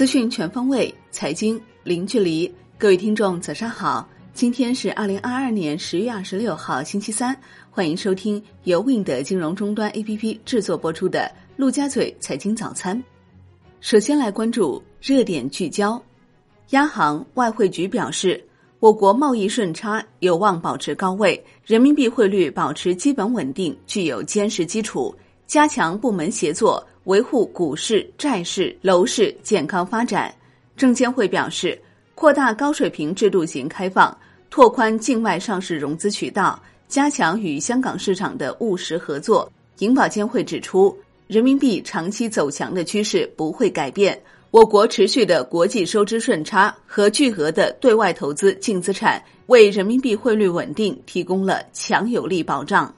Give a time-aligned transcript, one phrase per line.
[0.00, 2.50] 资讯全方位，财经零距离。
[2.78, 4.08] 各位听众，早上好！
[4.32, 7.38] 今天是二零二二年十月二十六号，星期三。
[7.70, 11.18] 欢迎收听由 Win 的金融终端 APP 制作播出的
[11.54, 12.96] 《陆家嘴财经早餐》。
[13.82, 16.02] 首先来关注热点聚焦。
[16.70, 18.42] 央行、外汇局表示，
[18.78, 25.14] 我国贸易顺差有望保持高位，人民币汇率保持基本稳定，具有坚实基础。
[25.50, 30.32] 加强部门协作，维护股市、债市、楼市健康发展。
[30.76, 31.76] 证监会表示，
[32.14, 34.16] 扩大高水平制度型开放，
[34.48, 39.50] 拓宽境外上市融资渠道，加强与香港市场的务实合作。
[39.80, 44.16] 银保监会指出，人民币长期走强的趋势不会改变。
[44.52, 52.94] 我国持续的国际收支顺差和巨额的对外投资净资产，为人民币汇率稳定提供了强有力保障。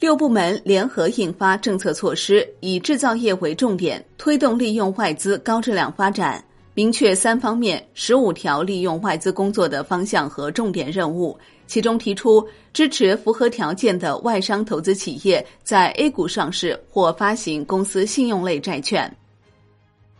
[0.00, 6.42] 六部门联合印发政策措施，以制造业为重点，推动利用外资高质量发展。
[6.72, 11.38] 明确三方面十五条利用外资工作的方向和重点任务。
[11.66, 19.14] 其中提出支持符合条件的外商投资企业在 A 股上市或发行公司信用类债券。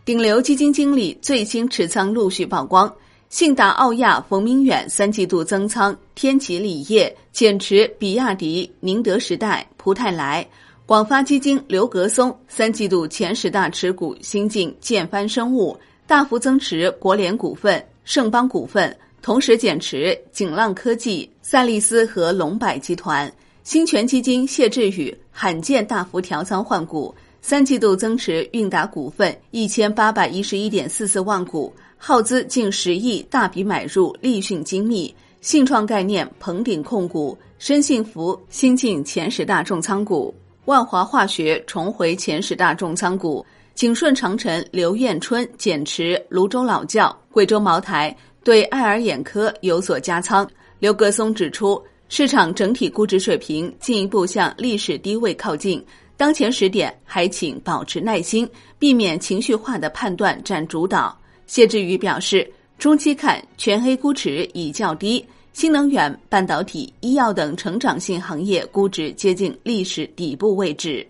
[0.04, 2.94] 顶流基金经理最新持仓陆续曝光。
[3.30, 10.44] 信达奥亚冯明远三季度增仓天齐锂业，减持比亚迪、宁德时代、普泰来；
[10.84, 23.32] 广发基金刘格松三季度前十大持股新进建帆生物，大幅增持国联股份、盛邦股份，同时减持景浪科技、赛利斯和龙柏集团。
[23.62, 31.72] 新泉基金谢志宇罕见大幅调仓换股，三季度增持韵达股份一千八百一十一点四四万股。
[32.02, 50.48] 耗资近十亿大笔买入立讯精密、信创概念、鹏鼎控股、深信服新进前十大重仓股，万华化学重回前十大重仓股，景顺长城刘彦春减持泸州老窖、贵州茅台，对爱尔眼科有所加仓。
[50.78, 55.84] 刘格松指出，市场整体估值水平进一步向历史低位靠近，
[56.20, 58.46] 当前时点还请保持耐心，
[58.78, 61.18] 避免情绪化的判断占主导。
[61.46, 71.08] 谢志宇表示，中期看全 A 估值已较低，新能源、半导体、医药等成长性行业估值接近历史底部位置。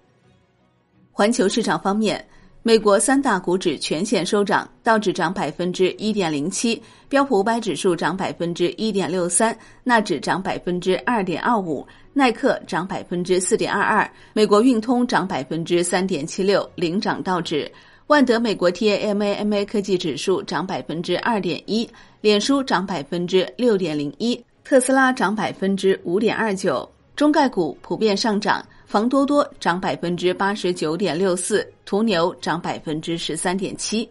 [1.11, 2.25] 环球市场方面，
[2.63, 17.71] 美国三大股指全线收涨，道指涨百分之一点零七，标普五百指数涨百分之一点六三，纳指涨百分之二点二五，耐克涨百分之四点二二，美国运通涨百分之三点七六，领涨道指。
[18.09, 21.89] 万德美国 TAMAMA 科技指数涨百分之二点一，
[22.21, 34.09] 脸书涨百分之六点零一，特斯拉涨百分之五点二九，中概股普遍上涨，房多多涨百分之八十九点六四，途牛涨百分之十三点七。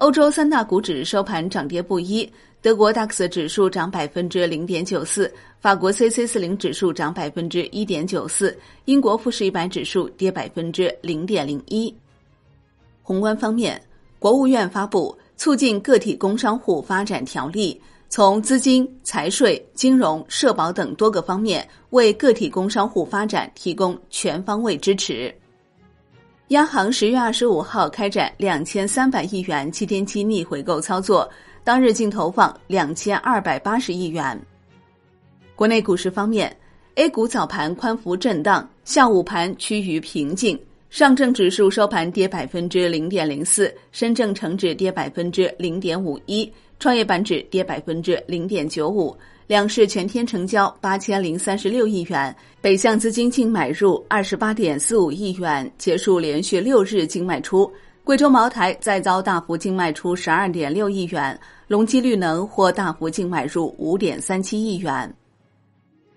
[0.00, 2.26] 欧洲三大股指收盘涨跌不一，
[2.62, 5.30] 德国 DAX 指数涨百分之零点九四，
[5.60, 8.56] 法国 CC 四零指数涨百分之一点九四，
[8.86, 11.94] 英国富时一百指数跌百分之零点零一。
[13.02, 13.78] 宏观方面，
[14.18, 17.78] 国务院发布《促进个体工商户发展条例》，
[18.08, 25.34] 从资金、财税、金融、社保等多个方面为个体工商户发展提供全方位支持。
[26.50, 31.30] 央行十月二十五号开展两千三百亿元七天期逆回购操作，
[31.62, 34.36] 当日净投放两千二百八十亿元。
[35.54, 36.54] 国内股市方面
[36.96, 40.58] ，A 股早盘宽幅震荡，下午盘趋于平静。
[40.88, 49.16] 上证指数收盘跌百分之零点零四，深证成指跌百分之零点五一，创业板指跌百分之零点九五。
[49.50, 57.68] 两市全天成交八千零三十六亿元，北向资金净买入二十八点四五亿元，结束连续六日净卖出。
[58.04, 65.12] 贵州茅台再遭大幅净卖出十二点六亿元，隆基绿能或大幅净买入五点三七亿元。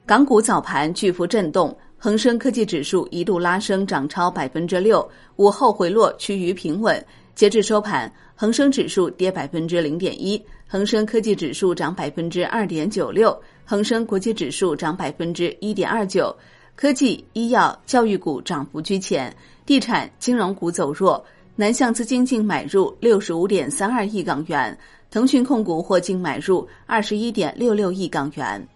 [0.06, 1.76] 港股早盘巨幅震动。
[1.98, 7.04] 恒生科技指数一度拉升，涨超百分之六，午后回落趋于平稳。
[7.36, 13.36] 截至收盘，恒生指数跌百分之零点一，恒生科技指数涨百分之二点九六，
[13.66, 16.36] 恒生国际指数涨百分之一点二九。
[16.76, 19.36] 科技、医药、教育股涨幅居前，
[19.66, 21.24] 地产、金融股走弱。
[21.56, 24.76] 南向资金净买入六十五点三二亿港元，
[25.12, 28.68] 腾讯控股或净买入二十一点六六亿港元。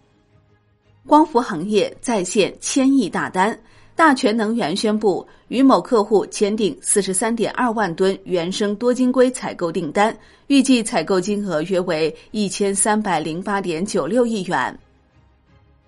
[1.07, 3.59] 光伏行业再现千亿大单，
[3.97, 10.15] 大全能源宣布与某客户签订四十三点二万吨原生多晶硅采购订单，
[10.45, 14.77] 预计采购金额约为一千三百零八点九六亿元。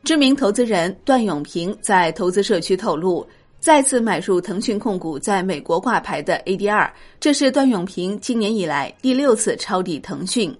[0.04, 3.24] 知名投资人段永平在投资社区透露，
[3.60, 6.90] 再次买入腾讯控股在美国挂牌的 ADR，
[7.20, 10.52] 这是段永平今年以来第六次抄底腾讯。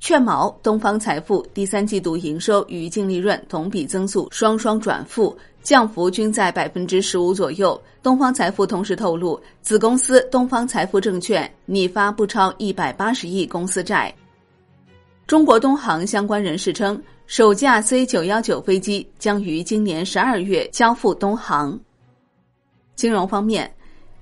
[0.00, 5.36] 券毛、东方财富第三季度营收与净利润同比增速双双转负，
[5.68, 7.78] 降幅均在百分之十五左右。
[8.02, 14.10] 东方财富同时透露，子公司东方财富证券拟发不超一百八十亿公司债。
[15.26, 16.98] 中国东航相关人士称。
[17.26, 21.78] 首架 C 九幺九飞机将于今年十二月交付东航。
[22.96, 23.70] 金融方面，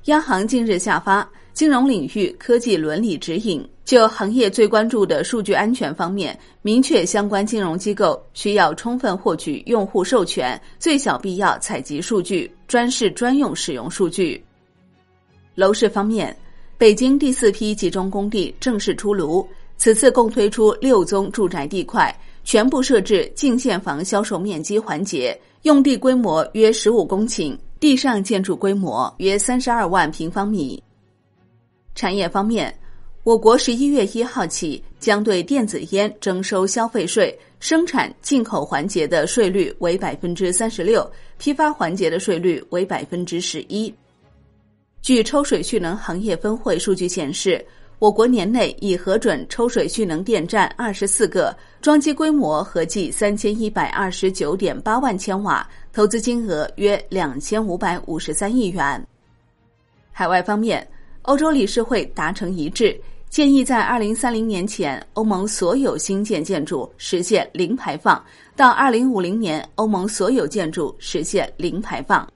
[0.06, 1.22] 央行近日下发
[1.52, 14.44] 《金融领域科技伦理指引》，就行业最关注的数据安全方面，明确相关金融机构需要充分获取用户授权，最小必要采集数据，专事专用使用数据。
[15.54, 16.36] 楼市方面，
[16.76, 22.14] 北京第四批集中供地正式出炉，此次共推出六宗住宅地块。
[22.42, 30.80] 全部设置净现房销售面积环节，用地规模约十五公顷，地上建筑规模约三十二万平方米。
[31.96, 32.72] 产业方面，
[33.26, 43.93] 我国十一月一号起将对电子烟征收消费税，生产进口环节的税率为百分之三十六，批发环节的税率为百分之十一。
[45.02, 47.67] 据抽水蓄能行业分会数据显示。
[47.99, 59.05] 我国年内已核准抽水蓄能电站二十四个，装机规模合计三千一百二十九点八万千瓦，投资金额约两千五百五十三亿元。
[60.12, 60.87] 海外方面，
[61.23, 63.00] 欧洲理事会达成一致，
[63.36, 68.18] 建议在二零三零年前，欧盟所有新建建筑实现零排放；
[68.56, 72.26] 到二零五零年，欧盟所有建筑实现零排放。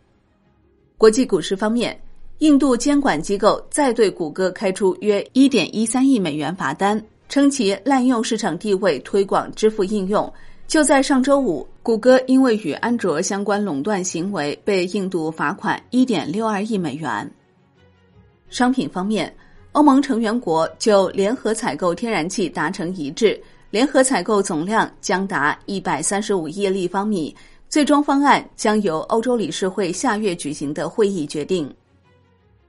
[0.99, 1.99] 国际股市方面。
[2.41, 10.31] 印度监管机构再对谷歌开出约一点一三亿美元罚单，称其滥用市场地位推广支付应用。
[10.67, 17.31] 就在上周五，谷歌因为与安卓相关垄断行为被印度罚款一点六二亿美元。
[18.51, 19.35] 商品方面，
[19.73, 23.41] 欧盟成员国就联合采购天然气达成一致，
[23.71, 27.35] 联合采购总量将达一百三十五亿立方米，
[27.69, 31.73] 最终方案将由欧洲理事会下月举行的会议决定。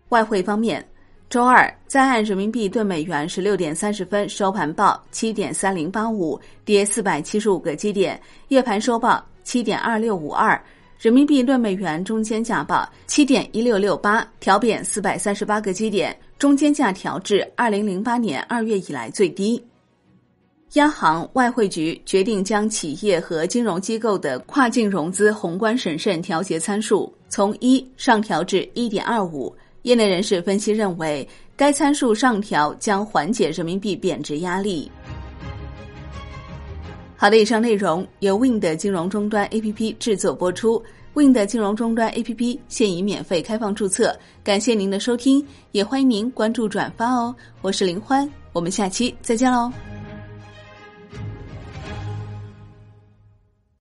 [0.09, 0.87] 外汇方面，
[1.27, 8.15] 周二在岸人民币兑美元十六点三十分收盘报七点三零八五，跌四百七十五个基点；
[8.49, 10.61] 夜盘收报七点二六五二，
[10.99, 19.63] 人民币兑美元中间价报七点一六六八，调贬四百三十八个基点，中间价调至二零零八年二月以来最低。
[20.73, 29.55] 央行外汇局决定将企业和金融机构的跨境融资宏观审慎调节参数从一上调至一点二五。
[29.83, 34.91] 业内人士分析认为，该参数上调将缓解人民币贬值压力。
[37.15, 40.83] 好的，以上内容由 Win 的金融终端 APP 制作播出。
[41.13, 47.35] Win 的金融终端 APP 现已免费开放注册，感谢您的收听，也欢迎您关注转发哦。
[47.61, 49.69] 我是林欢，我们下期再见喽。